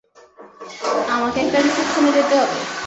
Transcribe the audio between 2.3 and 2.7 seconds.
হবে।